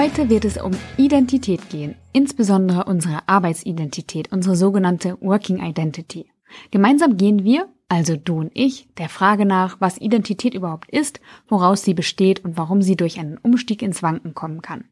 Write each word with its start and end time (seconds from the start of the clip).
Heute 0.00 0.30
wird 0.30 0.46
es 0.46 0.56
um 0.56 0.70
Identität 0.96 1.68
gehen, 1.68 1.94
insbesondere 2.14 2.86
unsere 2.86 3.28
Arbeitsidentität, 3.28 4.32
unsere 4.32 4.56
sogenannte 4.56 5.18
Working 5.20 5.62
Identity. 5.62 6.24
Gemeinsam 6.70 7.18
gehen 7.18 7.44
wir, 7.44 7.68
also 7.90 8.16
du 8.16 8.38
und 8.38 8.50
ich, 8.54 8.88
der 8.94 9.10
Frage 9.10 9.44
nach, 9.44 9.78
was 9.78 10.00
Identität 10.00 10.54
überhaupt 10.54 10.90
ist, 10.90 11.20
woraus 11.48 11.82
sie 11.82 11.92
besteht 11.92 12.42
und 12.42 12.56
warum 12.56 12.80
sie 12.80 12.96
durch 12.96 13.20
einen 13.20 13.36
Umstieg 13.36 13.82
ins 13.82 14.02
Wanken 14.02 14.32
kommen 14.32 14.62
kann. 14.62 14.86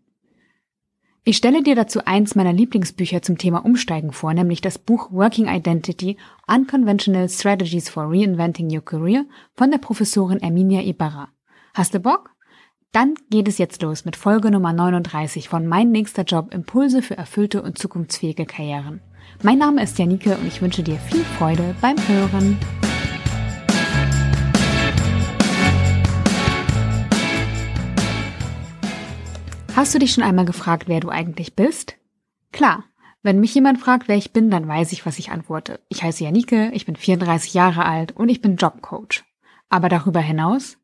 Ich 1.24 1.38
stelle 1.38 1.62
dir 1.62 1.74
dazu 1.74 2.04
eins 2.04 2.34
meiner 2.34 2.52
Lieblingsbücher 2.52 3.22
zum 3.22 3.38
Thema 3.38 3.64
Umsteigen 3.64 4.12
vor, 4.12 4.34
nämlich 4.34 4.60
das 4.60 4.76
Buch 4.76 5.10
Working 5.10 5.48
Identity 5.48 6.18
Unconventional 6.46 7.30
Strategies 7.30 7.88
for 7.88 8.10
Reinventing 8.10 8.70
Your 8.70 8.84
Career 8.84 9.24
von 9.54 9.70
der 9.70 9.78
Professorin 9.78 10.42
Erminia 10.42 10.82
Ibarra. 10.82 11.30
Hast 11.72 11.94
du 11.94 11.98
Bock? 12.00 12.34
Dann 12.92 13.16
geht 13.28 13.48
es 13.48 13.58
jetzt 13.58 13.82
los 13.82 14.06
mit 14.06 14.16
Folge 14.16 14.50
Nummer 14.50 14.72
39 14.72 15.50
von 15.50 15.66
Mein 15.66 15.90
nächster 15.90 16.22
Job 16.22 16.54
Impulse 16.54 17.02
für 17.02 17.18
erfüllte 17.18 17.60
und 17.60 17.76
zukunftsfähige 17.76 18.46
Karrieren. 18.46 19.02
Mein 19.42 19.58
Name 19.58 19.82
ist 19.82 19.98
Janike 19.98 20.38
und 20.38 20.46
ich 20.46 20.62
wünsche 20.62 20.82
dir 20.82 20.96
viel 20.96 21.22
Freude 21.22 21.74
beim 21.82 21.96
Hören. 22.08 22.58
Hast 29.76 29.94
du 29.94 29.98
dich 29.98 30.14
schon 30.14 30.24
einmal 30.24 30.46
gefragt, 30.46 30.84
wer 30.88 31.00
du 31.00 31.10
eigentlich 31.10 31.54
bist? 31.54 31.98
Klar, 32.52 32.84
wenn 33.22 33.38
mich 33.38 33.54
jemand 33.54 33.78
fragt, 33.78 34.08
wer 34.08 34.16
ich 34.16 34.32
bin, 34.32 34.50
dann 34.50 34.66
weiß 34.66 34.92
ich, 34.92 35.04
was 35.04 35.18
ich 35.18 35.30
antworte. 35.30 35.78
Ich 35.90 36.02
heiße 36.02 36.24
Janike, 36.24 36.70
ich 36.72 36.86
bin 36.86 36.96
34 36.96 37.52
Jahre 37.52 37.84
alt 37.84 38.12
und 38.12 38.30
ich 38.30 38.40
bin 38.40 38.56
Jobcoach. 38.56 39.24
Aber 39.68 39.90
darüber 39.90 40.20
hinaus? 40.20 40.78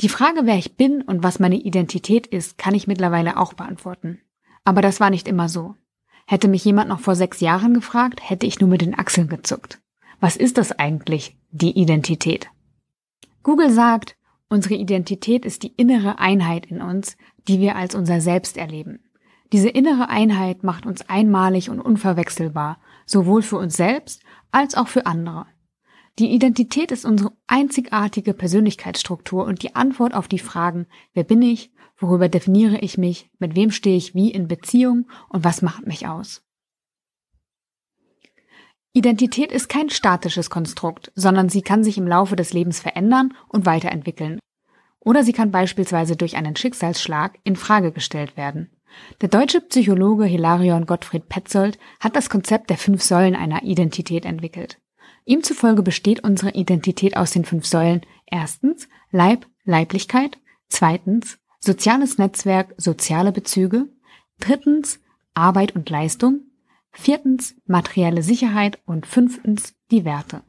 Die 0.00 0.08
Frage, 0.08 0.42
wer 0.44 0.56
ich 0.56 0.76
bin 0.76 1.02
und 1.02 1.24
was 1.24 1.40
meine 1.40 1.56
Identität 1.56 2.28
ist, 2.28 2.56
kann 2.56 2.74
ich 2.74 2.86
mittlerweile 2.86 3.36
auch 3.36 3.54
beantworten. 3.54 4.20
Aber 4.64 4.80
das 4.80 5.00
war 5.00 5.10
nicht 5.10 5.26
immer 5.26 5.48
so. 5.48 5.74
Hätte 6.24 6.46
mich 6.46 6.64
jemand 6.64 6.88
noch 6.88 7.00
vor 7.00 7.16
sechs 7.16 7.40
Jahren 7.40 7.74
gefragt, 7.74 8.20
hätte 8.22 8.46
ich 8.46 8.60
nur 8.60 8.68
mit 8.68 8.80
den 8.80 8.96
Achseln 8.96 9.28
gezuckt. 9.28 9.80
Was 10.20 10.36
ist 10.36 10.56
das 10.56 10.72
eigentlich, 10.72 11.36
die 11.50 11.76
Identität? 11.76 12.48
Google 13.42 13.70
sagt, 13.70 14.16
unsere 14.48 14.74
Identität 14.74 15.44
ist 15.44 15.64
die 15.64 15.72
innere 15.76 16.18
Einheit 16.20 16.66
in 16.66 16.80
uns, 16.80 17.16
die 17.48 17.58
wir 17.58 17.74
als 17.74 17.94
unser 17.94 18.20
Selbst 18.20 18.56
erleben. 18.56 19.00
Diese 19.52 19.68
innere 19.68 20.10
Einheit 20.10 20.62
macht 20.62 20.86
uns 20.86 21.08
einmalig 21.08 21.70
und 21.70 21.80
unverwechselbar, 21.80 22.78
sowohl 23.06 23.42
für 23.42 23.56
uns 23.56 23.76
selbst 23.76 24.22
als 24.52 24.74
auch 24.76 24.88
für 24.88 25.06
andere. 25.06 25.46
Die 26.18 26.32
Identität 26.32 26.90
ist 26.90 27.04
unsere 27.04 27.32
einzigartige 27.46 28.34
Persönlichkeitsstruktur 28.34 29.44
und 29.44 29.62
die 29.62 29.76
Antwort 29.76 30.14
auf 30.14 30.26
die 30.26 30.40
Fragen, 30.40 30.86
wer 31.14 31.22
bin 31.22 31.42
ich, 31.42 31.70
worüber 31.96 32.28
definiere 32.28 32.78
ich 32.78 32.98
mich, 32.98 33.30
mit 33.38 33.54
wem 33.54 33.70
stehe 33.70 33.96
ich 33.96 34.16
wie 34.16 34.32
in 34.32 34.48
Beziehung 34.48 35.08
und 35.28 35.44
was 35.44 35.62
macht 35.62 35.86
mich 35.86 36.08
aus. 36.08 36.42
Identität 38.92 39.52
ist 39.52 39.68
kein 39.68 39.90
statisches 39.90 40.50
Konstrukt, 40.50 41.12
sondern 41.14 41.48
sie 41.48 41.62
kann 41.62 41.84
sich 41.84 41.98
im 41.98 42.08
Laufe 42.08 42.34
des 42.34 42.52
Lebens 42.52 42.80
verändern 42.80 43.32
und 43.48 43.64
weiterentwickeln. 43.64 44.40
Oder 44.98 45.22
sie 45.22 45.32
kann 45.32 45.52
beispielsweise 45.52 46.16
durch 46.16 46.36
einen 46.36 46.56
Schicksalsschlag 46.56 47.38
in 47.44 47.54
Frage 47.54 47.92
gestellt 47.92 48.36
werden. 48.36 48.70
Der 49.20 49.28
deutsche 49.28 49.60
Psychologe 49.60 50.24
Hilarion 50.24 50.86
Gottfried 50.86 51.28
Petzold 51.28 51.78
hat 52.00 52.16
das 52.16 52.28
Konzept 52.28 52.70
der 52.70 52.76
fünf 52.76 53.02
Säulen 53.02 53.36
einer 53.36 53.62
Identität 53.62 54.24
entwickelt. 54.24 54.80
Ihm 55.28 55.42
zufolge 55.42 55.82
besteht 55.82 56.24
unsere 56.24 56.52
Identität 56.52 57.14
aus 57.14 57.32
den 57.32 57.44
fünf 57.44 57.66
Säulen. 57.66 58.00
Erstens 58.24 58.88
Leib, 59.10 59.46
Leiblichkeit. 59.64 60.38
Zweitens 60.70 61.38
soziales 61.60 62.16
Netzwerk, 62.16 62.72
soziale 62.78 63.30
Bezüge. 63.30 63.90
Drittens 64.40 65.00
Arbeit 65.34 65.76
und 65.76 65.90
Leistung. 65.90 66.44
Viertens 66.92 67.56
materielle 67.66 68.22
Sicherheit 68.22 68.78
und 68.86 69.04
fünftens 69.06 69.74
die 69.90 70.06
Werte. 70.06 70.44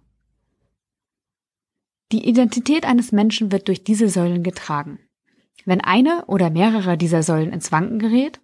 Die 2.13 2.25
Identität 2.25 2.85
eines 2.85 3.11
Menschen 3.11 3.51
wird 3.51 3.67
durch 3.67 3.83
diese 3.83 4.07
Säulen 4.07 4.43
getragen. 4.43 4.99
Wenn 5.65 5.81
eine 5.81 6.23
oder 6.27 6.49
mehrere 6.49 6.97
dieser 6.97 7.21
Säulen 7.21 7.51
ins 7.51 7.73
Wanken 7.73 7.99
gerät, 7.99 8.39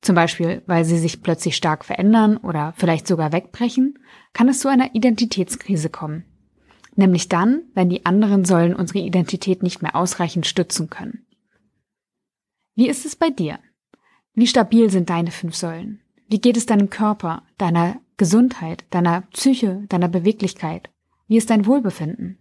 zum 0.00 0.14
Beispiel 0.14 0.62
weil 0.66 0.84
sie 0.84 0.98
sich 0.98 1.22
plötzlich 1.22 1.56
stark 1.56 1.84
verändern 1.84 2.36
oder 2.36 2.74
vielleicht 2.76 3.06
sogar 3.06 3.32
wegbrechen, 3.32 3.98
kann 4.32 4.48
es 4.48 4.60
zu 4.60 4.68
einer 4.68 4.94
Identitätskrise 4.94 5.90
kommen. 5.90 6.24
Nämlich 6.96 7.28
dann, 7.28 7.62
wenn 7.74 7.88
die 7.90 8.06
anderen 8.06 8.44
Säulen 8.44 8.74
unsere 8.74 9.00
Identität 9.00 9.62
nicht 9.62 9.82
mehr 9.82 9.94
ausreichend 9.94 10.46
stützen 10.46 10.90
können. 10.90 11.26
Wie 12.74 12.88
ist 12.88 13.06
es 13.06 13.16
bei 13.16 13.30
dir? 13.30 13.58
Wie 14.34 14.46
stabil 14.46 14.90
sind 14.90 15.10
deine 15.10 15.30
fünf 15.30 15.56
Säulen? 15.56 16.00
Wie 16.28 16.40
geht 16.40 16.56
es 16.56 16.66
deinem 16.66 16.90
Körper, 16.90 17.42
deiner 17.56 18.00
Gesundheit, 18.16 18.84
deiner 18.90 19.22
Psyche, 19.32 19.84
deiner 19.88 20.08
Beweglichkeit? 20.08 20.90
Wie 21.26 21.36
ist 21.36 21.50
dein 21.50 21.66
Wohlbefinden? 21.66 22.38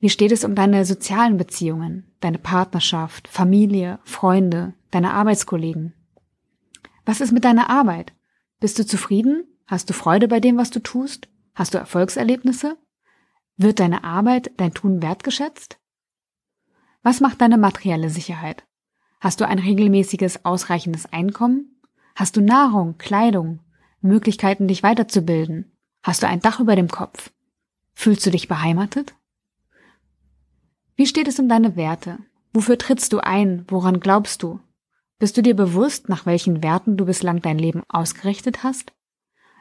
Wie 0.00 0.10
steht 0.10 0.32
es 0.32 0.44
um 0.44 0.54
deine 0.54 0.84
sozialen 0.84 1.36
Beziehungen, 1.36 2.12
deine 2.20 2.38
Partnerschaft, 2.38 3.28
Familie, 3.28 3.98
Freunde, 4.04 4.74
deine 4.90 5.12
Arbeitskollegen? 5.12 5.92
Was 7.08 7.22
ist 7.22 7.32
mit 7.32 7.46
deiner 7.46 7.70
Arbeit? 7.70 8.12
Bist 8.60 8.78
du 8.78 8.84
zufrieden? 8.84 9.44
Hast 9.66 9.88
du 9.88 9.94
Freude 9.94 10.28
bei 10.28 10.40
dem, 10.40 10.58
was 10.58 10.68
du 10.68 10.78
tust? 10.78 11.30
Hast 11.54 11.72
du 11.72 11.78
Erfolgserlebnisse? 11.78 12.76
Wird 13.56 13.80
deine 13.80 14.04
Arbeit, 14.04 14.50
dein 14.58 14.74
Tun 14.74 15.00
wertgeschätzt? 15.00 15.78
Was 17.02 17.20
macht 17.20 17.40
deine 17.40 17.56
materielle 17.56 18.10
Sicherheit? 18.10 18.66
Hast 19.20 19.40
du 19.40 19.46
ein 19.48 19.58
regelmäßiges, 19.58 20.44
ausreichendes 20.44 21.10
Einkommen? 21.10 21.80
Hast 22.14 22.36
du 22.36 22.42
Nahrung, 22.42 22.98
Kleidung, 22.98 23.60
Möglichkeiten, 24.02 24.68
dich 24.68 24.82
weiterzubilden? 24.82 25.72
Hast 26.02 26.22
du 26.22 26.26
ein 26.26 26.40
Dach 26.40 26.60
über 26.60 26.76
dem 26.76 26.88
Kopf? 26.88 27.30
Fühlst 27.94 28.26
du 28.26 28.30
dich 28.30 28.48
beheimatet? 28.48 29.14
Wie 30.94 31.06
steht 31.06 31.28
es 31.28 31.38
um 31.38 31.48
deine 31.48 31.74
Werte? 31.74 32.18
Wofür 32.52 32.76
trittst 32.76 33.14
du 33.14 33.20
ein? 33.20 33.64
Woran 33.68 33.98
glaubst 33.98 34.42
du? 34.42 34.60
Bist 35.18 35.36
du 35.36 35.42
dir 35.42 35.56
bewusst, 35.56 36.08
nach 36.08 36.26
welchen 36.26 36.62
Werten 36.62 36.96
du 36.96 37.04
bislang 37.04 37.40
dein 37.40 37.58
Leben 37.58 37.82
ausgerichtet 37.88 38.62
hast? 38.62 38.92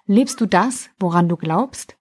Lebst 0.05 0.39
du 0.39 0.45
das, 0.45 0.91
woran 0.99 1.27
du 1.27 1.35
glaubst? 1.35 1.97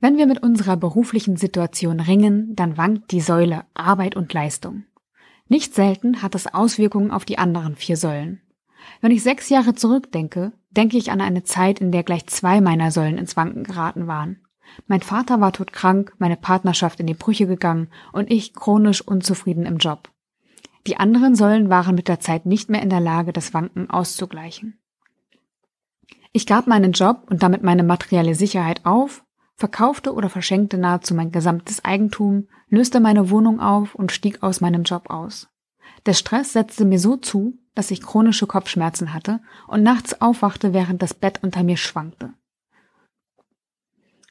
Wenn 0.00 0.16
wir 0.16 0.26
mit 0.26 0.42
unserer 0.42 0.78
beruflichen 0.78 1.36
Situation 1.36 2.00
ringen, 2.00 2.56
dann 2.56 2.78
wankt 2.78 3.12
die 3.12 3.20
Säule 3.20 3.66
Arbeit 3.74 4.16
und 4.16 4.32
Leistung. 4.32 4.84
Nicht 5.48 5.74
selten 5.74 6.22
hat 6.22 6.34
es 6.34 6.52
Auswirkungen 6.52 7.10
auf 7.10 7.26
die 7.26 7.36
anderen 7.36 7.76
vier 7.76 7.98
Säulen. 7.98 8.40
Wenn 9.02 9.12
ich 9.12 9.22
sechs 9.22 9.50
Jahre 9.50 9.74
zurückdenke, 9.74 10.52
denke 10.70 10.96
ich 10.96 11.10
an 11.10 11.20
eine 11.20 11.44
Zeit, 11.44 11.80
in 11.80 11.92
der 11.92 12.02
gleich 12.02 12.26
zwei 12.26 12.62
meiner 12.62 12.90
Säulen 12.90 13.18
ins 13.18 13.36
Wanken 13.36 13.62
geraten 13.62 14.06
waren. 14.06 14.40
Mein 14.86 15.02
Vater 15.02 15.40
war 15.42 15.52
todkrank, 15.52 16.14
meine 16.18 16.36
Partnerschaft 16.36 16.98
in 17.00 17.06
die 17.06 17.14
Brüche 17.14 17.46
gegangen 17.46 17.88
und 18.12 18.30
ich 18.30 18.54
chronisch 18.54 19.02
unzufrieden 19.02 19.66
im 19.66 19.76
Job. 19.76 20.10
Die 20.86 20.98
anderen 20.98 21.34
Säulen 21.34 21.70
waren 21.70 21.94
mit 21.94 22.08
der 22.08 22.20
Zeit 22.20 22.44
nicht 22.44 22.68
mehr 22.68 22.82
in 22.82 22.90
der 22.90 23.00
Lage, 23.00 23.32
das 23.32 23.54
Wanken 23.54 23.88
auszugleichen. 23.88 24.78
Ich 26.32 26.46
gab 26.46 26.66
meinen 26.66 26.92
Job 26.92 27.22
und 27.30 27.42
damit 27.42 27.62
meine 27.62 27.84
materielle 27.84 28.34
Sicherheit 28.34 28.84
auf, 28.84 29.24
verkaufte 29.56 30.12
oder 30.12 30.28
verschenkte 30.28 30.76
nahezu 30.76 31.14
mein 31.14 31.30
gesamtes 31.30 31.84
Eigentum, 31.84 32.48
löste 32.68 33.00
meine 33.00 33.30
Wohnung 33.30 33.60
auf 33.60 33.94
und 33.94 34.12
stieg 34.12 34.42
aus 34.42 34.60
meinem 34.60 34.82
Job 34.82 35.10
aus. 35.10 35.48
Der 36.06 36.12
Stress 36.12 36.52
setzte 36.52 36.84
mir 36.84 36.98
so 36.98 37.16
zu, 37.16 37.58
dass 37.74 37.90
ich 37.90 38.02
chronische 38.02 38.46
Kopfschmerzen 38.46 39.14
hatte 39.14 39.40
und 39.68 39.82
nachts 39.82 40.20
aufwachte, 40.20 40.72
während 40.72 41.02
das 41.02 41.14
Bett 41.14 41.40
unter 41.42 41.62
mir 41.62 41.76
schwankte. 41.76 42.34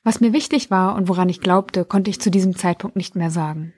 Was 0.04 0.20
mir 0.20 0.34
wichtig 0.34 0.70
war 0.70 0.96
und 0.96 1.08
woran 1.08 1.30
ich 1.30 1.40
glaubte, 1.40 1.86
konnte 1.86 2.10
ich 2.10 2.20
zu 2.20 2.30
diesem 2.30 2.56
Zeitpunkt 2.56 2.98
nicht 2.98 3.16
mehr 3.16 3.32
sagen. 3.32 3.74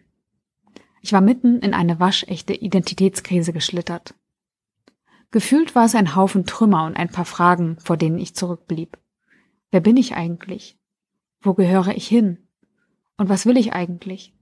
Ich 1.05 1.13
war 1.13 1.21
mitten 1.21 1.59
in 1.59 1.75
eine 1.75 1.99
waschechte 1.99 2.55
Identitätskrise 2.55 3.53
geschlittert. 3.53 4.15
Gefühlt 5.29 5.75
war 5.75 5.85
es 5.85 5.93
ein 5.93 6.15
Haufen 6.15 6.47
Trümmer 6.47 6.87
und 6.87 6.97
ein 6.97 7.09
paar 7.09 7.25
Fragen, 7.25 7.77
vor 7.79 7.95
denen 7.95 8.17
ich 8.17 8.33
zurückblieb. 8.33 8.97
Wer 9.69 9.81
bin 9.81 9.97
ich 9.97 10.15
eigentlich? 10.15 10.79
Wo 11.41 11.53
gehöre 11.53 11.95
ich 11.95 12.07
hin? 12.07 12.47
Und 13.17 13.29
was 13.29 13.45
will 13.45 13.55
ich 13.55 13.71
eigentlich? 13.71 14.33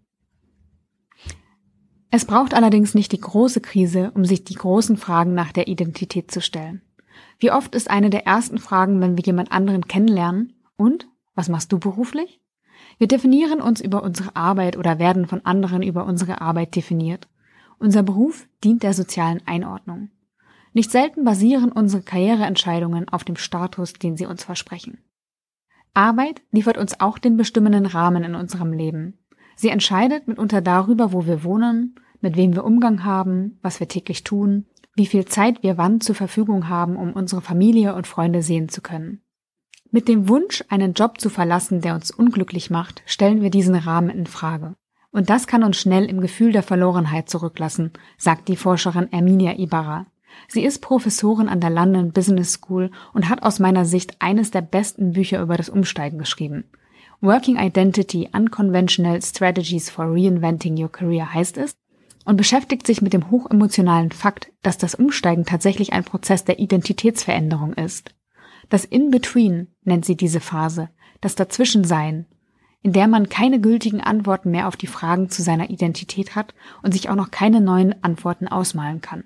Es 2.12 2.24
braucht 2.24 2.54
allerdings 2.54 2.96
nicht 2.96 3.12
die 3.12 3.20
große 3.20 3.60
Krise, 3.60 4.12
um 4.16 4.24
sich 4.24 4.46
die 4.46 4.56
großen 4.56 4.96
Fragen 4.96 5.34
nach 5.34 5.52
der 5.52 5.68
Identität 5.68 6.32
zu 6.32 6.40
stellen. 6.40 6.82
Wie 7.40 7.52
oft 7.52 7.76
ist 7.76 7.90
eine 7.90 8.10
der 8.10 8.26
ersten 8.26 8.58
Fragen, 8.58 9.02
wenn 9.02 9.18
wir 9.18 9.26
jemand 9.26 9.52
anderen 9.52 9.86
kennenlernen, 9.86 10.54
und 10.78 11.10
was 11.36 11.50
machst 11.50 11.74
du 11.74 11.80
beruflich? 11.80 12.40
Wir 13.04 13.10
definieren 13.10 13.60
uns 13.60 13.82
über 13.82 14.02
unsere 14.02 14.34
Arbeit 14.38 14.78
oder 14.78 14.98
werden 14.98 15.28
von 15.28 15.46
anderen 15.46 15.84
über 15.84 16.06
unsere 16.06 16.40
Arbeit 16.40 16.74
definiert. 16.74 17.28
Unser 17.78 18.02
Beruf 18.02 18.48
dient 18.64 18.82
der 18.82 18.94
sozialen 18.94 19.42
Einordnung. 19.46 20.10
Nicht 20.72 20.90
selten 20.90 21.26
basieren 21.26 21.74
unsere 21.74 22.02
Karriereentscheidungen 22.02 23.10
auf 23.10 23.26
dem 23.26 23.36
Status, 23.36 23.92
den 23.92 24.16
sie 24.16 24.26
uns 24.26 24.46
versprechen. 24.46 25.00
Arbeit 25.94 26.44
liefert 26.54 26.78
uns 26.78 27.02
auch 27.02 27.18
den 27.18 27.36
bestimmenden 27.36 27.88
Rahmen 27.88 28.24
in 28.24 28.36
unserem 28.36 28.72
Leben. 28.72 29.18
Sie 29.58 29.68
entscheidet 29.68 30.30
mitunter 30.30 30.62
darüber, 30.62 31.12
wo 31.12 31.26
wir 31.26 31.44
wohnen, 31.44 31.96
mit 32.22 32.38
wem 32.38 32.56
wir 32.56 32.64
Umgang 32.64 33.04
haben, 33.04 33.60
was 33.62 33.82
wir 33.82 33.90
täglich 33.90 34.24
tun, 34.24 34.66
wie 34.96 35.08
viel 35.08 35.26
Zeit 35.26 35.62
wir 35.62 35.78
wann 35.78 36.00
zur 36.00 36.16
Verfügung 36.16 36.70
haben, 36.70 36.96
um 36.96 37.12
unsere 37.12 37.42
Familie 37.42 37.96
und 37.96 38.08
Freunde 38.08 38.42
sehen 38.42 38.70
zu 38.70 38.80
können. 38.80 39.20
Mit 39.96 40.08
dem 40.08 40.28
Wunsch, 40.28 40.64
einen 40.70 40.94
Job 40.94 41.22
zu 41.22 41.30
verlassen, 41.30 41.80
der 41.80 41.94
uns 41.94 42.10
unglücklich 42.10 42.72
macht, 42.72 43.04
stellen 43.06 43.44
wir 43.44 43.52
diesen 43.52 43.76
Rahmen 43.76 44.10
in 44.10 44.26
Frage. 44.26 44.74
Und 45.12 45.30
das 45.30 45.46
kann 45.46 45.64
uns 45.64 45.78
schnell 45.78 46.06
im 46.06 46.20
Gefühl 46.20 46.52
der 46.52 46.64
Verlorenheit 46.64 47.30
zurücklassen, 47.30 47.92
sagt 48.18 48.48
die 48.48 48.56
Forscherin 48.56 49.14
Erminia 49.14 49.56
Ibarra. 49.56 50.08
Sie 50.48 50.66
ist 50.66 50.80
Professorin 50.80 51.48
an 51.48 51.60
der 51.60 51.70
London 51.70 52.12
Business 52.12 52.54
School 52.54 52.90
und 53.14 53.30
hat 53.30 53.44
aus 53.44 53.60
meiner 53.60 53.86
Sicht 53.86 54.20
eines 54.20 54.50
der 54.50 54.62
besten 54.62 55.12
Bücher 55.12 55.40
über 55.44 55.58
das 55.58 55.70
Umsteigen 55.70 56.18
geschrieben. 56.18 56.64
Working 57.22 57.60
Identity 57.60 58.30
Unconventional 58.34 59.22
Strategies 59.22 59.92
for 59.92 60.06
Reinventing 60.06 60.76
Your 60.76 60.92
Career 60.92 61.36
heißt 61.36 61.58
es 61.58 61.76
und 62.26 62.38
beschäftigt 62.38 62.88
sich 62.88 63.04
mit 63.04 63.14
dem 63.14 63.30
hochemotionalen 63.30 64.12
Fakt, 64.12 64.52
dass 64.64 64.80
das 64.80 64.96
Umsteigen 64.96 65.46
tatsächlich 65.46 65.94
ein 65.94 66.04
Prozess 66.04 66.46
der 66.46 66.58
Identitätsveränderung 66.58 67.74
ist. 67.74 68.16
Das 68.70 68.86
In-Between 68.86 69.68
nennt 69.84 70.06
sie 70.06 70.16
diese 70.16 70.40
Phase, 70.40 70.90
das 71.22 71.36
Dazwischensein, 71.36 72.26
in 72.82 72.92
der 72.92 73.08
man 73.08 73.30
keine 73.30 73.62
gültigen 73.62 74.02
Antworten 74.02 74.52
mehr 74.52 74.68
auf 74.68 74.76
die 74.76 74.88
Fragen 74.88 75.30
zu 75.30 75.42
seiner 75.42 75.70
Identität 75.70 76.36
hat 76.36 76.54
und 76.82 76.92
sich 76.92 77.10
auch 77.10 77.16
noch 77.16 77.32
keine 77.32 77.62
neuen 77.62 78.04
Antworten 78.04 78.48
ausmalen 78.48 79.02
kann. 79.02 79.24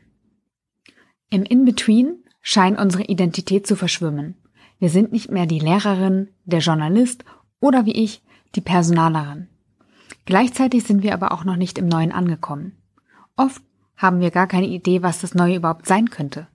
Im 1.30 1.44
In-Between 1.44 2.24
scheint 2.42 2.80
unsere 2.80 3.04
Identität 3.04 3.68
zu 3.68 3.75
verschwimmen. 3.75 4.36
Wir 4.80 4.89
sind 4.89 5.12
nicht 5.12 5.31
mehr 5.31 5.48
die 5.48 5.60
Lehrerin, 5.60 6.30
der 6.45 6.60
Journalist 6.60 7.25
oder 7.60 7.86
wie 7.86 8.04
ich, 8.04 8.22
die 8.56 8.62
Personalerin. 8.62 9.48
Gleichzeitig 10.25 10.83
sind 10.83 11.04
wir 11.04 11.13
aber 11.13 11.31
auch 11.31 11.44
noch 11.44 11.56
nicht 11.56 11.78
im 11.78 11.88
Neuen 11.88 12.12
angekommen. 12.12 12.74
Oft 13.36 13.62
haben 13.95 14.19
wir 14.19 14.30
gar 14.30 14.48
keine 14.48 14.68
Idee, 14.68 15.01
was 15.01 15.19
das 15.19 15.33
Neue 15.33 15.56
überhaupt 15.56 15.88
sein 15.88 16.10
könnte. 16.10 16.48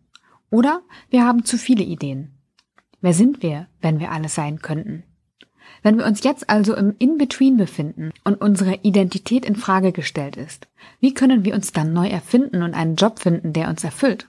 Oder 0.51 0.83
wir 1.11 1.27
haben 1.27 1.45
zu 1.45 1.59
viele 1.59 1.83
Ideen. 1.83 2.33
Wer 3.03 3.15
sind 3.15 3.43
wir, 3.43 3.67
wenn 3.81 3.99
wir 3.99 4.13
alles 4.13 4.37
sein 4.37 4.63
könnten? 4.63 5.03
Wenn 5.83 5.99
wir 5.99 6.07
uns 6.07 6.23
jetzt 6.23 6.49
also 6.49 6.77
im 6.77 6.95
In-Between 6.99 7.57
befinden 7.57 8.13
und 8.23 8.41
unsere 8.41 8.77
Identität 8.83 9.45
in 9.45 9.57
Frage 9.57 9.91
gestellt 9.91 10.37
ist, 10.37 10.69
wie 11.01 11.13
können 11.13 11.45
wir 11.45 11.55
uns 11.55 11.73
dann 11.73 11.93
neu 11.93 12.07
erfinden 12.07 12.63
und 12.63 12.75
einen 12.75 12.95
Job 12.95 13.19
finden, 13.19 13.53
der 13.53 13.69
uns 13.69 13.83
erfüllt? 13.83 14.29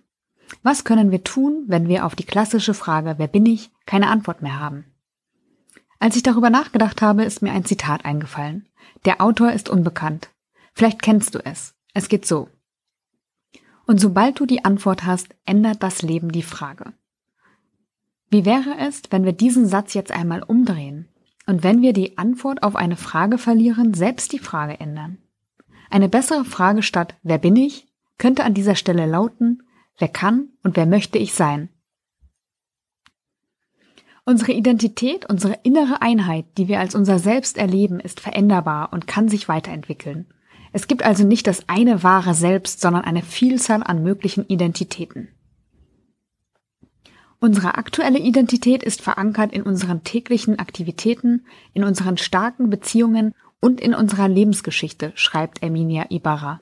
Was 0.64 0.84
können 0.84 1.12
wir 1.12 1.24
tun, 1.24 1.66
wenn 1.68 1.88
wir 1.88 2.06
auf 2.06 2.16
die 2.16 2.26
klassische 2.26 2.74
Frage, 2.74 3.16
wer 3.18 3.28
bin 3.28 3.46
ich, 3.46 3.72
keine 3.86 4.10
Antwort 4.10 4.42
mehr 4.42 4.60
haben? 4.60 4.86
Als 6.00 6.16
ich 6.16 6.24
darüber 6.24 6.50
nachgedacht 6.50 7.02
habe, 7.04 7.24
ist 7.24 7.44
mir 7.44 7.52
ein 7.52 7.66
Zitat 7.66 8.06
eingefallen. 8.06 8.68
Der 9.06 9.22
Autor 9.22 9.52
ist 9.52 9.70
unbekannt. 9.70 10.30
Vielleicht 10.74 11.04
kennst 11.04 11.36
du 11.36 11.46
es. 11.46 11.76
Es 11.94 12.10
geht 12.10 12.26
so. 12.26 12.50
Und 13.86 14.02
sobald 14.02 14.40
du 14.40 14.48
die 14.48 14.66
Antwort 14.66 15.06
hast, 15.06 15.36
ändert 15.46 15.84
das 15.84 16.02
Leben 16.02 16.32
die 16.32 16.42
Frage. 16.42 16.94
Wie 18.34 18.46
wäre 18.46 18.80
es, 18.80 19.04
wenn 19.12 19.26
wir 19.26 19.32
diesen 19.32 19.68
Satz 19.68 19.94
jetzt 19.94 20.12
einmal 20.12 20.42
umdrehen 20.42 21.08
und 21.46 21.62
wenn 21.62 21.84
wir 21.84 21.94
die 21.94 22.18
Antwort 22.18 22.64
auf 22.64 22.76
eine 22.76 22.96
Frage 22.96 23.38
verlieren, 23.38 23.94
selbst 23.94 24.34
die 24.34 24.40
Frage 24.40 24.80
ändern? 24.80 25.20
Eine 25.92 26.10
bessere 26.10 26.44
Frage 26.44 26.82
statt 26.82 27.14
Wer 27.22 27.38
bin 27.38 27.56
ich? 27.56 27.86
könnte 28.18 28.44
an 28.44 28.56
dieser 28.56 28.74
Stelle 28.74 29.06
lauten 29.06 29.62
Wer 30.00 30.08
kann 30.08 30.48
und 30.64 30.76
wer 30.78 30.88
möchte 30.88 31.20
ich 31.20 31.36
sein? 31.36 31.70
Unsere 34.26 34.54
Identität, 34.54 35.30
unsere 35.30 35.60
innere 35.62 36.02
Einheit, 36.02 36.46
die 36.58 36.68
wir 36.68 36.80
als 36.80 36.96
unser 36.96 37.20
Selbst 37.20 37.60
erleben, 37.60 38.00
ist 38.00 38.20
veränderbar 38.20 38.94
und 38.94 39.06
kann 39.06 39.30
sich 39.30 39.48
weiterentwickeln. 39.48 40.26
Es 40.72 40.88
gibt 40.88 41.04
also 41.04 41.24
nicht 41.24 41.46
das 41.46 41.70
eine 41.70 42.02
wahre 42.02 42.34
Selbst, 42.34 42.82
sondern 42.82 43.04
eine 43.04 43.22
Vielzahl 43.22 43.84
an 43.84 44.02
möglichen 44.02 44.48
Identitäten. 44.48 45.28
Unsere 47.44 47.76
aktuelle 47.76 48.20
Identität 48.20 48.84
ist 48.84 49.02
verankert 49.02 49.52
in 49.52 49.64
unseren 49.64 50.06
täglichen 50.06 50.60
Aktivitäten, 50.60 51.46
in 51.74 51.84
unseren 51.84 52.16
starken 52.16 52.70
Beziehungen 52.70 53.36
und 53.60 53.82
in 53.82 53.94
unserer 53.94 54.30
Lebensgeschichte, 54.30 55.12
schreibt 55.16 55.62
Erminia 55.62 56.06
Ibarra. 56.08 56.62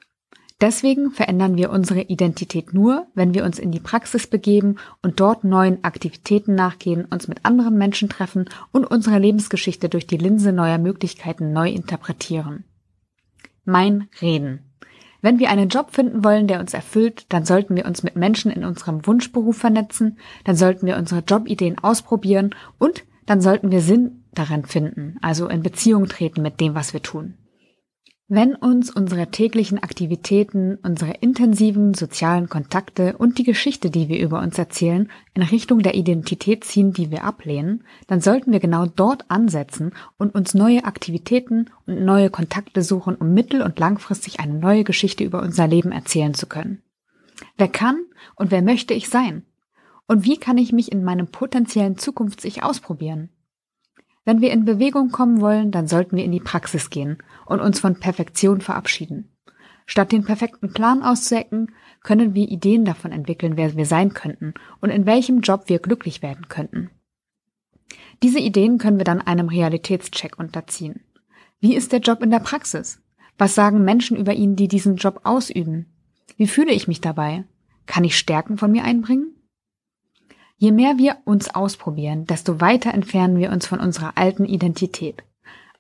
Deswegen 0.60 1.12
verändern 1.12 1.56
wir 1.56 1.70
unsere 1.70 2.02
Identität 2.02 2.74
nur, 2.74 3.06
wenn 3.14 3.36
wir 3.36 3.44
uns 3.46 3.60
in 3.60 3.72
die 3.72 3.80
Praxis 3.80 4.26
begeben 4.26 4.78
und 5.04 5.20
dort 5.20 5.44
neuen 5.44 5.84
Aktivitäten 5.84 6.56
nachgehen, 6.56 7.06
uns 7.06 7.28
mit 7.28 7.46
anderen 7.46 7.78
Menschen 7.78 8.10
treffen 8.10 8.50
und 8.72 8.86
unsere 8.86 9.20
Lebensgeschichte 9.20 9.88
durch 9.88 10.08
die 10.08 10.18
Linse 10.18 10.52
neuer 10.52 10.80
Möglichkeiten 10.80 11.54
neu 11.54 11.70
interpretieren. 11.70 12.64
Mein 13.66 14.10
Reden. 14.20 14.71
Wenn 15.22 15.40
wir 15.40 15.50
einen 15.50 15.70
Job 15.70 15.92
finden 15.92 16.24
wollen, 16.24 16.48
der 16.48 16.60
uns 16.60 16.74
erfüllt, 16.74 17.26
dann 17.30 17.46
sollten 17.46 17.76
wir 17.76 17.86
uns 17.86 18.04
mit 18.04 18.16
Menschen 18.16 18.52
in 18.52 18.66
unserem 18.66 19.06
Wunschberuf 19.06 19.58
vernetzen, 19.58 20.18
dann 20.44 20.56
sollten 20.56 20.88
wir 20.88 20.98
unsere 20.98 21.22
Jobideen 21.22 21.78
ausprobieren 21.80 22.56
und 22.80 23.04
dann 23.28 23.42
sollten 23.42 23.72
wir 23.72 23.82
Sinn 23.82 24.24
darin 24.34 24.66
finden, 24.66 25.18
also 25.22 25.48
in 25.48 25.62
Beziehung 25.62 26.08
treten 26.08 26.42
mit 26.42 26.60
dem, 26.60 26.74
was 26.74 26.94
wir 26.94 27.02
tun. 27.02 27.36
Wenn 28.34 28.56
uns 28.56 28.90
unsere 28.90 29.30
täglichen 29.30 29.84
Aktivitäten, 29.84 30.78
unsere 30.84 31.16
intensiven 31.20 31.94
sozialen 31.94 32.48
Kontakte 32.48 33.18
und 33.18 33.38
die 33.38 33.44
Geschichte, 33.44 33.90
die 33.90 34.08
wir 34.08 34.22
über 34.22 34.40
uns 34.40 34.58
erzählen, 34.58 35.12
in 35.34 35.42
Richtung 35.42 35.80
der 35.80 35.96
Identität 35.96 36.64
ziehen, 36.64 36.94
die 36.94 37.12
wir 37.12 37.26
ablehnen, 37.26 37.84
dann 38.08 38.22
sollten 38.22 38.54
wir 38.54 38.62
genau 38.62 38.86
dort 38.86 39.30
ansetzen 39.30 39.92
und 40.18 40.34
uns 40.34 40.54
neue 40.54 40.86
Aktivitäten 40.86 41.70
und 41.86 42.06
neue 42.06 42.30
Kontakte 42.30 42.84
suchen, 42.84 43.16
um 43.16 43.34
mittel- 43.34 43.64
und 43.64 43.78
langfristig 43.78 44.40
eine 44.40 44.54
neue 44.54 44.86
Geschichte 44.86 45.26
über 45.26 45.42
unser 45.42 45.68
Leben 45.68 45.92
erzählen 45.92 46.34
zu 46.34 46.46
können. 46.46 46.82
Wer 47.58 47.68
kann 47.68 48.00
und 48.38 48.50
wer 48.50 48.62
möchte 48.62 48.94
ich 48.94 49.10
sein? 49.10 49.44
Und 50.08 50.24
wie 50.24 50.38
kann 50.38 50.58
ich 50.58 50.72
mich 50.72 50.90
in 50.90 51.04
meinem 51.04 51.28
potenziellen 51.28 51.98
Zukunfts-Ich 51.98 52.64
ausprobieren? 52.64 53.28
Wenn 54.24 54.42
wir 54.42 54.52
in 54.52 54.66
Bewegung 54.66 55.10
kommen 55.12 55.42
wollen, 55.42 55.72
dann 55.72 55.88
sollten 55.88 56.16
wir 56.16 56.24
in 56.24 56.32
die 56.32 56.40
Praxis 56.40 56.90
gehen 56.90 57.18
und 57.46 57.60
uns 57.60 57.80
von 57.80 58.00
Perfektion 58.00 58.62
verabschieden. 58.62 59.30
Statt 59.88 60.12
den 60.12 60.24
perfekten 60.24 60.72
Plan 60.74 61.02
auszuecken, 61.04 61.74
können 62.04 62.34
wir 62.34 62.48
Ideen 62.48 62.86
davon 62.86 63.12
entwickeln, 63.12 63.58
wer 63.58 63.76
wir 63.76 63.86
sein 63.86 64.14
könnten 64.14 64.54
und 64.80 64.90
in 64.90 65.06
welchem 65.06 65.42
Job 65.42 65.64
wir 65.68 65.80
glücklich 65.80 66.22
werden 66.22 66.48
könnten. 66.50 66.90
Diese 68.24 68.40
Ideen 68.40 68.78
können 68.78 68.98
wir 68.98 69.04
dann 69.04 69.22
einem 69.22 69.50
Realitätscheck 69.50 70.38
unterziehen. 70.38 71.02
Wie 71.60 71.76
ist 71.76 71.92
der 71.92 72.00
Job 72.00 72.22
in 72.22 72.32
der 72.32 72.40
Praxis? 72.40 73.02
Was 73.38 73.56
sagen 73.56 73.84
Menschen 73.84 74.18
über 74.18 74.34
ihn, 74.34 74.56
die 74.56 74.68
diesen 74.68 74.98
Job 74.98 75.22
ausüben? 75.24 75.88
Wie 76.38 76.48
fühle 76.48 76.72
ich 76.72 76.88
mich 76.88 77.02
dabei? 77.02 77.44
Kann 77.88 78.04
ich 78.04 78.18
Stärken 78.18 78.58
von 78.58 78.72
mir 78.72 78.84
einbringen? 78.84 79.36
Je 80.62 80.72
mehr 80.72 81.00
wir 81.00 81.18
uns 81.26 81.56
ausprobieren, 81.56 82.28
desto 82.28 82.62
weiter 82.62 82.94
entfernen 82.94 83.40
wir 83.40 83.50
uns 83.50 83.66
von 83.66 83.80
unserer 83.80 84.16
alten 84.20 84.46
Identität. 84.46 85.24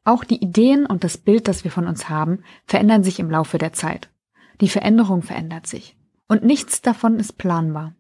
Auch 0.06 0.24
die 0.24 0.42
Ideen 0.42 0.88
und 0.88 1.04
das 1.04 1.20
Bild, 1.20 1.48
das 1.48 1.64
wir 1.64 1.70
von 1.70 1.86
uns 1.86 2.10
haben, 2.10 2.44
verändern 2.66 3.04
sich 3.04 3.20
im 3.20 3.30
Laufe 3.30 3.60
der 3.60 3.74
Zeit. 3.74 4.10
Die 4.60 4.70
Veränderung 4.70 5.22
verändert 5.22 5.68
sich. 5.68 5.96
Und 6.28 6.44
nichts 6.44 6.82
davon 6.82 7.20
ist 7.20 7.38
planbar. 7.38 7.94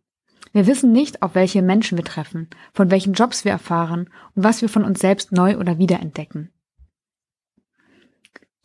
Wir 0.53 0.65
wissen 0.65 0.91
nicht, 0.91 1.21
auf 1.21 1.35
welche 1.35 1.61
Menschen 1.61 1.99
wir 1.99 2.03
treffen, 2.03 2.49
von 2.73 2.89
welchen 2.89 3.13
Jobs 3.13 3.45
wir 3.45 3.51
erfahren 3.51 4.09
und 4.33 4.43
was 4.43 4.63
wir 4.63 4.69
von 4.69 4.83
uns 4.83 4.99
selbst 4.99 5.31
neu 5.31 5.59
oder 5.59 5.77
wiederentdecken. 5.77 6.51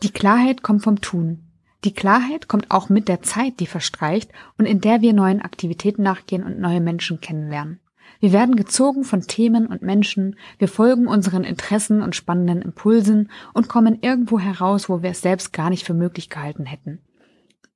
Die 0.03 0.11
Klarheit 0.11 0.63
kommt 0.63 0.83
vom 0.83 1.03
Tun. 1.03 1.51
Die 1.85 1.93
Klarheit 1.93 2.49
kommt 2.49 2.71
auch 2.71 2.89
mit 2.89 3.09
der 3.09 3.21
Zeit, 3.21 3.61
die 3.61 3.67
verstreicht 3.67 4.33
und 4.57 4.65
in 4.65 4.81
der 4.81 5.03
wir 5.03 5.13
neuen 5.13 5.43
Aktivitäten 5.43 6.03
nachgehen 6.03 6.45
und 6.45 6.59
neue 6.59 6.81
Menschen 6.81 7.21
kennenlernen. 7.21 7.79
Wir 8.21 8.33
werden 8.33 8.57
gezogen 8.57 9.05
von 9.05 9.23
Themen 9.23 9.67
und 9.67 9.83
Menschen, 9.83 10.37
wir 10.59 10.69
folgen 10.69 11.07
unseren 11.07 11.45
Interessen 11.45 12.03
und 12.03 12.17
spannenden 12.17 12.63
Impulsen 12.63 13.31
und 13.53 13.69
kommen 13.69 13.99
irgendwo 14.01 14.39
heraus, 14.39 14.89
wo 14.89 15.03
wir 15.03 15.11
es 15.11 15.21
selbst 15.21 15.53
gar 15.53 15.71
nicht 15.71 15.85
für 15.85 15.95
möglich 15.95 16.31
gehalten 16.31 16.67
hätten. 16.67 17.01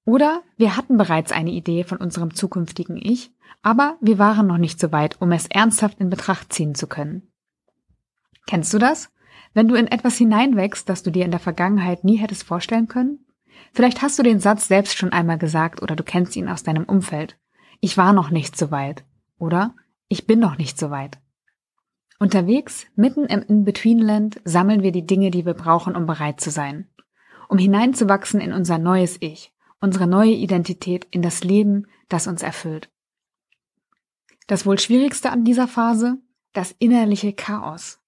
Oder 0.04 0.42
wir 0.56 0.76
hatten 0.76 0.96
bereits 0.96 1.30
eine 1.30 1.50
Idee 1.50 1.84
von 1.84 1.98
unserem 1.98 2.34
zukünftigen 2.34 2.96
Ich, 2.96 3.32
aber 3.62 3.96
wir 4.00 4.18
waren 4.18 4.46
noch 4.46 4.58
nicht 4.58 4.80
so 4.80 4.92
weit, 4.92 5.20
um 5.20 5.30
es 5.32 5.46
ernsthaft 5.46 6.00
in 6.00 6.10
Betracht 6.10 6.52
ziehen 6.52 6.74
zu 6.74 6.86
können. 6.86 7.30
Kennst 8.46 8.72
du 8.72 8.78
das? 8.78 9.10
Wenn 9.52 9.68
du 9.68 9.74
in 9.74 9.86
etwas 9.86 10.16
hineinwächst, 10.16 10.88
das 10.88 11.02
du 11.02 11.10
dir 11.10 11.24
in 11.24 11.30
der 11.30 11.40
Vergangenheit 11.40 12.04
nie 12.04 12.16
hättest 12.16 12.44
vorstellen 12.44 12.88
können? 12.88 13.26
Vielleicht 13.72 14.02
hast 14.02 14.18
du 14.18 14.22
den 14.22 14.40
Satz 14.40 14.68
selbst 14.68 14.96
schon 14.96 15.12
einmal 15.12 15.38
gesagt 15.38 15.82
oder 15.82 15.96
du 15.96 16.02
kennst 16.02 16.34
ihn 16.36 16.48
aus 16.48 16.62
deinem 16.62 16.84
Umfeld. 16.84 17.38
Ich 17.80 17.96
war 17.96 18.12
noch 18.12 18.30
nicht 18.30 18.56
so 18.56 18.70
weit. 18.70 19.04
Oder 19.38 19.74
ich 20.10 20.26
bin 20.26 20.40
noch 20.40 20.58
nicht 20.58 20.76
so 20.76 20.90
weit. 20.90 21.18
Unterwegs, 22.18 22.86
mitten 22.96 23.24
im 23.26 23.42
In-Between-Land, 23.42 24.40
sammeln 24.44 24.82
wir 24.82 24.92
die 24.92 25.06
Dinge, 25.06 25.30
die 25.30 25.46
wir 25.46 25.54
brauchen, 25.54 25.94
um 25.94 26.04
bereit 26.04 26.40
zu 26.40 26.50
sein. 26.50 26.88
Um 27.48 27.56
hineinzuwachsen 27.56 28.40
in 28.40 28.52
unser 28.52 28.76
neues 28.78 29.16
Ich, 29.20 29.54
unsere 29.80 30.08
neue 30.08 30.32
Identität, 30.32 31.06
in 31.12 31.22
das 31.22 31.44
Leben, 31.44 31.86
das 32.08 32.26
uns 32.26 32.42
erfüllt. 32.42 32.90
Das 34.48 34.66
wohl 34.66 34.80
schwierigste 34.80 35.30
an 35.30 35.44
dieser 35.44 35.68
Phase? 35.68 36.18
Das 36.52 36.74
innerliche 36.80 37.32
Chaos. 37.32 38.00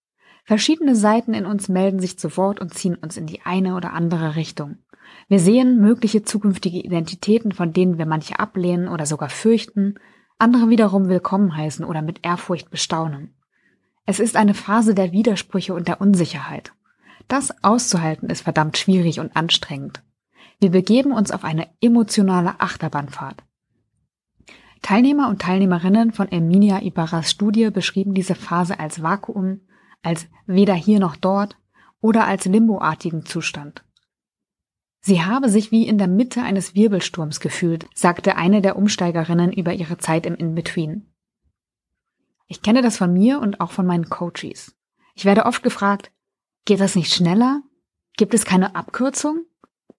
Verschiedene 0.44 0.96
Seiten 0.96 1.34
in 1.34 1.46
uns 1.46 1.68
melden 1.68 2.00
sich 2.00 2.18
zu 2.18 2.36
Wort 2.36 2.60
und 2.60 2.74
ziehen 2.74 2.96
uns 2.96 3.16
in 3.16 3.26
die 3.26 3.42
eine 3.42 3.76
oder 3.76 3.92
andere 3.92 4.34
Richtung. 4.34 4.78
Wir 5.28 5.38
sehen 5.38 5.80
mögliche 5.80 6.24
zukünftige 6.24 6.80
Identitäten, 6.80 7.52
von 7.52 7.72
denen 7.72 7.96
wir 7.96 8.06
manche 8.06 8.40
ablehnen 8.40 8.88
oder 8.88 9.06
sogar 9.06 9.28
fürchten, 9.28 9.94
andere 10.42 10.68
wiederum 10.68 11.08
willkommen 11.08 11.56
heißen 11.56 11.84
oder 11.84 12.02
mit 12.02 12.26
Ehrfurcht 12.26 12.68
bestaunen. 12.68 13.32
Es 14.06 14.18
ist 14.18 14.34
eine 14.34 14.54
Phase 14.54 14.92
der 14.92 15.12
Widersprüche 15.12 15.72
und 15.72 15.86
der 15.86 16.00
Unsicherheit. 16.00 16.72
Das 17.28 17.62
auszuhalten 17.62 18.28
ist 18.28 18.40
verdammt 18.40 18.76
schwierig 18.76 19.20
und 19.20 19.36
anstrengend. 19.36 20.02
Wir 20.58 20.72
begeben 20.72 21.12
uns 21.12 21.30
auf 21.30 21.44
eine 21.44 21.68
emotionale 21.80 22.58
Achterbahnfahrt. 22.58 23.44
Teilnehmer 24.82 25.28
und 25.28 25.40
Teilnehmerinnen 25.40 26.10
von 26.10 26.26
Emilia 26.32 26.82
Ibarras 26.82 27.30
Studie 27.30 27.70
beschrieben 27.70 28.12
diese 28.12 28.34
Phase 28.34 28.80
als 28.80 29.00
Vakuum, 29.00 29.60
als 30.02 30.26
weder 30.46 30.74
hier 30.74 30.98
noch 30.98 31.14
dort 31.14 31.56
oder 32.00 32.26
als 32.26 32.46
limboartigen 32.46 33.24
Zustand. 33.26 33.84
Sie 35.04 35.22
habe 35.22 35.48
sich 35.48 35.72
wie 35.72 35.86
in 35.86 35.98
der 35.98 36.06
Mitte 36.06 36.42
eines 36.42 36.76
Wirbelsturms 36.76 37.40
gefühlt, 37.40 37.86
sagte 37.92 38.36
eine 38.36 38.62
der 38.62 38.76
Umsteigerinnen 38.76 39.52
über 39.52 39.74
ihre 39.74 39.98
Zeit 39.98 40.26
im 40.26 40.36
In-Between. 40.36 41.12
Ich 42.46 42.62
kenne 42.62 42.82
das 42.82 42.98
von 42.98 43.12
mir 43.12 43.40
und 43.40 43.60
auch 43.60 43.72
von 43.72 43.84
meinen 43.84 44.08
Coaches. 44.08 44.76
Ich 45.14 45.24
werde 45.24 45.44
oft 45.44 45.64
gefragt, 45.64 46.12
geht 46.64 46.78
das 46.78 46.94
nicht 46.94 47.12
schneller? 47.12 47.62
Gibt 48.16 48.32
es 48.32 48.44
keine 48.44 48.76
Abkürzung? 48.76 49.44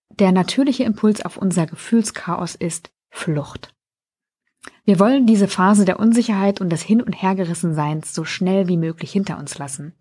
Der 0.09 0.31
natürliche 0.31 0.83
Impuls 0.83 1.25
auf 1.25 1.35
unser 1.35 1.65
Gefühlschaos 1.65 2.55
ist 2.55 2.91
Flucht. 3.09 3.73
Wir 4.85 4.99
wollen 4.99 5.27
diese 5.27 5.49
Phase 5.49 5.83
der 5.83 5.99
Unsicherheit 5.99 6.61
und 6.61 6.69
des 6.69 6.81
Hin- 6.81 7.01
und 7.01 7.13
Hergerissenseins 7.13 8.13
so 8.13 8.23
schnell 8.23 8.69
wie 8.69 8.77
möglich 8.77 9.11
hinter 9.11 9.37
uns 9.37 9.57
lassen. 9.57 9.93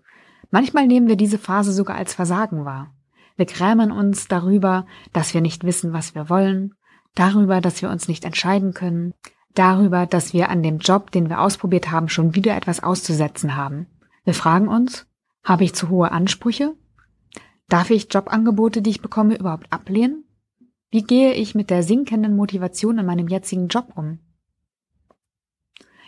Manchmal 0.50 0.86
nehmen 0.86 1.08
wir 1.08 1.16
diese 1.16 1.38
Phase 1.38 1.72
sogar 1.72 1.96
als 1.96 2.14
Versagen 2.14 2.64
wahr. 2.64 2.94
Wir 3.36 3.46
grämen 3.46 3.92
uns 3.92 4.28
darüber, 4.28 4.86
dass 5.12 5.34
wir 5.34 5.40
nicht 5.40 5.64
wissen, 5.64 5.92
was 5.92 6.14
wir 6.14 6.28
wollen, 6.28 6.74
darüber, 7.14 7.60
dass 7.60 7.82
wir 7.82 7.90
uns 7.90 8.08
nicht 8.08 8.24
entscheiden 8.24 8.74
können, 8.74 9.14
darüber, 9.54 10.06
dass 10.06 10.32
wir 10.32 10.48
an 10.48 10.62
dem 10.62 10.78
Job, 10.78 11.10
den 11.10 11.28
wir 11.28 11.40
ausprobiert 11.40 11.90
haben, 11.90 12.08
schon 12.08 12.34
wieder 12.34 12.56
etwas 12.56 12.82
auszusetzen 12.82 13.56
haben. 13.56 13.86
Wir 14.24 14.34
fragen 14.34 14.68
uns, 14.68 15.06
habe 15.44 15.64
ich 15.64 15.74
zu 15.74 15.88
hohe 15.88 16.12
Ansprüche? 16.12 16.74
Darf 17.68 17.90
ich 17.90 18.12
Jobangebote, 18.12 18.82
die 18.82 18.90
ich 18.90 19.02
bekomme, 19.02 19.36
überhaupt 19.36 19.72
ablehnen? 19.72 20.24
Wie 20.90 21.02
gehe 21.02 21.32
ich 21.32 21.54
mit 21.54 21.70
der 21.70 21.82
sinkenden 21.82 22.36
Motivation 22.36 22.98
in 22.98 23.06
meinem 23.06 23.28
jetzigen 23.28 23.68
Job 23.68 23.92
um? 23.96 24.18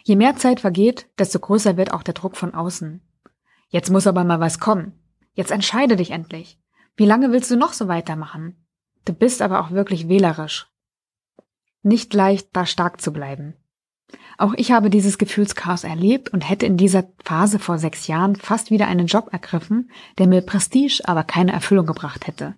Je 0.05 0.17
mehr 0.17 0.37
Zeit 0.37 0.61
vergeht, 0.61 1.09
desto 1.19 1.39
größer 1.39 1.79
wird 1.79 1.93
auch 1.93 2.03
der 2.03 2.13
Druck 2.13 2.37
von 2.37 2.53
außen. 2.53 3.01
Jetzt 3.69 3.91
muss 3.91 4.07
aber 4.07 4.23
mal 4.25 4.41
was 4.41 4.61
kommen. 4.61 4.93
Jetzt 5.33 5.51
entscheide 5.51 5.97
dich 5.97 6.11
endlich. 6.11 6.61
Wie 6.97 7.07
lange 7.07 7.33
willst 7.33 7.51
du 7.51 7.57
noch 7.57 7.73
so 7.73 7.89
weitermachen? 7.89 8.57
Du 9.05 9.13
bist 9.13 9.43
aber 9.43 9.61
auch 9.61 9.71
wirklich 9.71 10.09
wählerisch. 10.09 10.69
Nicht 11.83 12.15
leicht, 12.15 12.49
da 12.53 12.65
stark 12.67 13.01
zu 13.01 13.13
bleiben. 13.13 13.55
Auch 14.39 14.55
ich 14.55 14.73
habe 14.73 14.91
dieses 14.91 15.19
Gefühlschaos 15.19 15.85
erlebt 15.85 16.31
und 16.31 16.49
hätte 16.49 16.67
in 16.67 16.77
dieser 16.77 17.05
Phase 17.25 17.59
vor 17.59 17.79
sechs 17.79 18.07
Jahren 18.07 18.37
fast 18.37 18.71
wieder 18.71 18.87
einen 18.87 19.07
Job 19.07 19.29
ergriffen, 19.33 19.91
der 20.19 20.27
mir 20.27 20.41
Prestige, 20.41 21.03
aber 21.05 21.25
keine 21.25 21.53
Erfüllung 21.53 21.87
gebracht 21.87 22.27
hätte. 22.27 22.55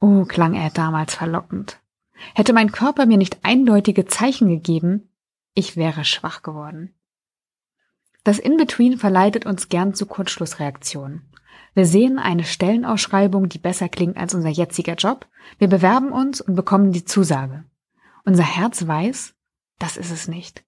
Oh, 0.00 0.24
klang 0.24 0.54
er 0.54 0.70
damals 0.70 1.14
verlockend. 1.14 1.78
Hätte 2.34 2.52
mein 2.52 2.72
Körper 2.72 3.06
mir 3.06 3.18
nicht 3.18 3.38
eindeutige 3.42 4.06
Zeichen 4.06 4.48
gegeben, 4.48 5.08
ich 5.54 5.76
wäre 5.76 6.04
schwach 6.04 6.42
geworden. 6.42 6.94
Das 8.24 8.38
In-Between 8.38 8.98
verleitet 8.98 9.46
uns 9.46 9.68
gern 9.68 9.94
zu 9.94 10.06
Kurzschlussreaktionen. 10.06 11.29
Wir 11.74 11.86
sehen 11.86 12.18
eine 12.18 12.44
Stellenausschreibung, 12.44 13.48
die 13.48 13.58
besser 13.58 13.88
klingt 13.88 14.16
als 14.16 14.34
unser 14.34 14.48
jetziger 14.48 14.94
Job. 14.94 15.26
Wir 15.58 15.68
bewerben 15.68 16.12
uns 16.12 16.40
und 16.40 16.54
bekommen 16.54 16.92
die 16.92 17.04
Zusage. 17.04 17.64
Unser 18.24 18.44
Herz 18.44 18.86
weiß, 18.86 19.34
das 19.78 19.96
ist 19.96 20.10
es 20.10 20.28
nicht. 20.28 20.64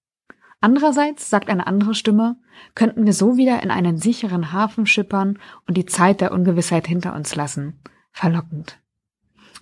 Andererseits, 0.61 1.29
sagt 1.29 1.49
eine 1.49 1.67
andere 1.67 1.93
Stimme, 1.93 2.37
könnten 2.73 3.05
wir 3.05 3.13
so 3.13 3.35
wieder 3.35 3.61
in 3.63 3.69
einen 3.69 3.97
sicheren 3.97 4.53
Hafen 4.53 4.85
schippern 4.85 5.37
und 5.67 5.75
die 5.75 5.85
Zeit 5.85 6.21
der 6.21 6.31
Ungewissheit 6.31 6.87
hinter 6.87 7.13
uns 7.15 7.35
lassen. 7.35 7.81
Verlockend. 8.11 8.79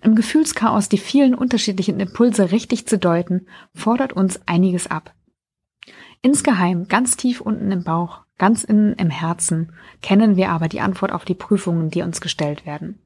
Im 0.03 0.15
Gefühlschaos 0.15 0.89
die 0.89 0.97
vielen 0.97 1.33
unterschiedlichen 1.33 1.99
Impulse 1.99 2.51
richtig 2.51 2.87
zu 2.87 2.99
deuten, 2.99 3.47
fordert 3.73 4.13
uns 4.13 4.39
einiges 4.45 4.87
ab. 4.87 5.13
Insgeheim, 6.21 6.87
ganz 6.87 7.17
tief 7.17 7.41
unten 7.41 7.71
im 7.71 7.83
Bauch, 7.83 8.21
ganz 8.37 8.63
innen 8.63 8.93
im 8.93 9.09
Herzen, 9.09 9.73
kennen 10.01 10.35
wir 10.35 10.49
aber 10.49 10.67
die 10.67 10.81
Antwort 10.81 11.11
auf 11.11 11.25
die 11.25 11.33
Prüfungen, 11.33 11.89
die 11.89 12.01
uns 12.01 12.21
gestellt 12.21 12.65
werden. 12.65 12.99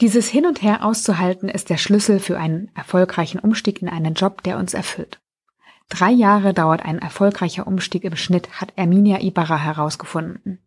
Dieses 0.00 0.28
Hin 0.28 0.46
und 0.46 0.62
Her 0.62 0.84
auszuhalten 0.84 1.48
ist 1.48 1.70
der 1.70 1.76
Schlüssel 1.76 2.20
für 2.20 2.38
einen 2.38 2.70
erfolgreichen 2.74 3.38
Umstieg 3.38 3.82
in 3.82 3.88
einen 3.88 4.14
Job, 4.14 4.42
der 4.42 4.58
uns 4.58 4.74
erfüllt. 4.74 5.20
Drei 5.88 6.10
Jahre 6.10 6.54
dauert 6.54 6.84
ein 6.84 6.98
erfolgreicher 6.98 7.66
Umstieg 7.66 8.04
im 8.04 8.16
Schnitt, 8.16 8.60
hat 8.60 8.72
Erminia 8.76 9.20
Ibarra 9.20 9.56
herausgefunden. 9.56 10.60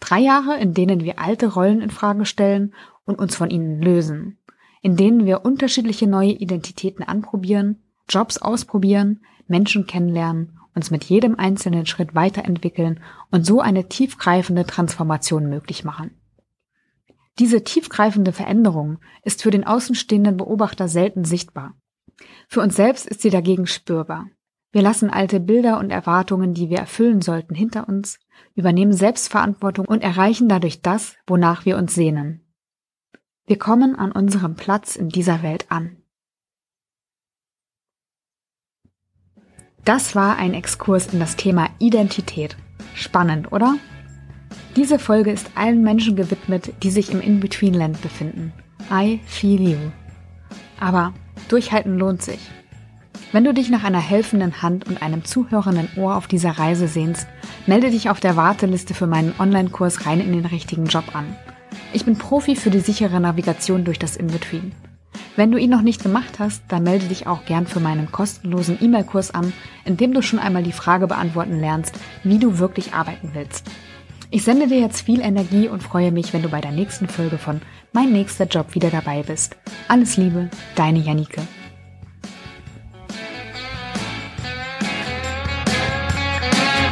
Drei 0.00 0.20
Jahre, 0.20 0.58
in 0.58 0.74
denen 0.74 1.04
wir 1.04 1.18
alte 1.18 1.52
Rollen 1.52 1.80
in 1.80 1.90
Frage 1.90 2.24
stellen 2.24 2.74
und 3.04 3.18
uns 3.18 3.36
von 3.36 3.50
ihnen 3.50 3.80
lösen 3.82 4.38
in 4.84 4.96
denen 4.96 5.24
wir 5.24 5.46
unterschiedliche 5.46 6.06
neue 6.06 6.32
Identitäten 6.32 7.02
anprobieren, 7.02 7.82
Jobs 8.06 8.36
ausprobieren, 8.36 9.24
Menschen 9.48 9.86
kennenlernen, 9.86 10.60
uns 10.74 10.90
mit 10.90 11.04
jedem 11.04 11.38
einzelnen 11.38 11.86
Schritt 11.86 12.14
weiterentwickeln 12.14 13.00
und 13.30 13.46
so 13.46 13.60
eine 13.60 13.88
tiefgreifende 13.88 14.66
Transformation 14.66 15.48
möglich 15.48 15.84
machen. 15.84 16.10
Diese 17.38 17.64
tiefgreifende 17.64 18.32
Veränderung 18.32 18.98
ist 19.22 19.42
für 19.42 19.50
den 19.50 19.64
außenstehenden 19.64 20.36
Beobachter 20.36 20.88
selten 20.88 21.24
sichtbar. 21.24 21.74
Für 22.48 22.60
uns 22.60 22.76
selbst 22.76 23.06
ist 23.06 23.22
sie 23.22 23.30
dagegen 23.30 23.66
spürbar. 23.66 24.26
Wir 24.70 24.82
lassen 24.82 25.10
alte 25.10 25.40
Bilder 25.40 25.78
und 25.78 25.90
Erwartungen, 25.90 26.54
die 26.54 26.68
wir 26.68 26.78
erfüllen 26.78 27.22
sollten, 27.22 27.54
hinter 27.54 27.88
uns, 27.88 28.18
übernehmen 28.54 28.92
Selbstverantwortung 28.92 29.86
und 29.86 30.02
erreichen 30.02 30.48
dadurch 30.48 30.82
das, 30.82 31.16
wonach 31.26 31.64
wir 31.64 31.76
uns 31.76 31.94
sehnen. 31.94 32.40
Wir 33.46 33.58
kommen 33.58 33.94
an 33.94 34.10
unserem 34.10 34.56
Platz 34.56 34.96
in 34.96 35.08
dieser 35.08 35.42
Welt 35.42 35.66
an. 35.70 35.96
Das 39.84 40.16
war 40.16 40.38
ein 40.38 40.54
Exkurs 40.54 41.08
in 41.08 41.20
das 41.20 41.36
Thema 41.36 41.68
Identität. 41.78 42.56
Spannend, 42.94 43.52
oder? 43.52 43.74
Diese 44.76 44.98
Folge 44.98 45.30
ist 45.30 45.50
allen 45.56 45.82
Menschen 45.82 46.16
gewidmet, 46.16 46.72
die 46.82 46.90
sich 46.90 47.12
im 47.12 47.20
In-Between-Land 47.20 48.00
befinden. 48.00 48.54
I 48.90 49.20
feel 49.26 49.60
you. 49.60 49.76
Aber 50.80 51.12
durchhalten 51.48 51.98
lohnt 51.98 52.22
sich. 52.22 52.38
Wenn 53.32 53.44
du 53.44 53.52
dich 53.52 53.68
nach 53.68 53.84
einer 53.84 54.00
helfenden 54.00 54.62
Hand 54.62 54.86
und 54.86 55.02
einem 55.02 55.24
zuhörenden 55.24 55.90
Ohr 55.96 56.16
auf 56.16 56.28
dieser 56.28 56.52
Reise 56.52 56.88
sehnst, 56.88 57.26
melde 57.66 57.90
dich 57.90 58.08
auf 58.08 58.20
der 58.20 58.36
Warteliste 58.36 58.94
für 58.94 59.06
meinen 59.06 59.34
Online-Kurs 59.38 60.06
rein 60.06 60.20
in 60.20 60.32
den 60.32 60.46
richtigen 60.46 60.86
Job 60.86 61.14
an. 61.14 61.26
Ich 61.92 62.06
bin 62.06 62.16
Profi 62.16 62.56
für 62.56 62.70
die 62.70 62.80
sichere 62.80 63.20
Navigation 63.20 63.84
durch 63.84 63.98
das 63.98 64.16
In-Between. 64.16 64.72
Wenn 65.36 65.50
du 65.50 65.58
ihn 65.58 65.70
noch 65.70 65.82
nicht 65.82 66.02
gemacht 66.02 66.38
hast, 66.38 66.62
dann 66.68 66.84
melde 66.84 67.06
dich 67.06 67.26
auch 67.26 67.44
gern 67.44 67.66
für 67.66 67.80
meinen 67.80 68.12
kostenlosen 68.12 68.78
E-Mail-Kurs 68.80 69.32
an, 69.32 69.52
in 69.84 69.96
dem 69.96 70.12
du 70.12 70.22
schon 70.22 70.38
einmal 70.38 70.62
die 70.62 70.72
Frage 70.72 71.06
beantworten 71.06 71.60
lernst, 71.60 71.94
wie 72.22 72.38
du 72.38 72.58
wirklich 72.58 72.94
arbeiten 72.94 73.30
willst. 73.34 73.70
Ich 74.30 74.44
sende 74.44 74.66
dir 74.66 74.80
jetzt 74.80 75.02
viel 75.02 75.20
Energie 75.20 75.68
und 75.68 75.82
freue 75.82 76.12
mich, 76.12 76.32
wenn 76.32 76.42
du 76.42 76.48
bei 76.48 76.60
der 76.60 76.72
nächsten 76.72 77.08
Folge 77.08 77.38
von 77.38 77.60
Mein 77.92 78.12
nächster 78.12 78.46
Job 78.46 78.74
wieder 78.74 78.90
dabei 78.90 79.22
bist. 79.22 79.56
Alles 79.88 80.16
Liebe, 80.16 80.50
deine 80.74 80.98
Janike. 80.98 81.42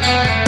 Musik 0.02 0.41